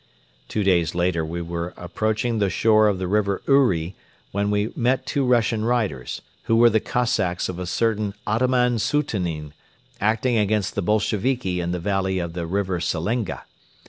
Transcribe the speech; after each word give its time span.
Two 0.47 0.63
days 0.63 0.95
later 0.95 1.23
we 1.23 1.43
were 1.43 1.75
approaching 1.77 2.39
the 2.39 2.49
shore 2.49 2.87
of 2.87 2.97
the 2.97 3.07
River 3.07 3.39
Uri 3.47 3.93
when 4.31 4.49
we 4.49 4.73
met 4.75 5.05
two 5.05 5.23
Russian 5.23 5.63
riders, 5.63 6.23
who 6.45 6.55
were 6.55 6.71
the 6.71 6.79
Cossacks 6.79 7.47
of 7.47 7.59
a 7.59 7.67
certain 7.67 8.15
Ataman 8.25 8.79
Sutunin, 8.79 9.53
acting 9.99 10.37
against 10.39 10.73
the 10.73 10.81
Bolsheviki 10.81 11.59
in 11.59 11.69
the 11.71 11.77
valley 11.77 12.17
of 12.17 12.33
the 12.33 12.47
River 12.47 12.79
Selenga. 12.79 13.43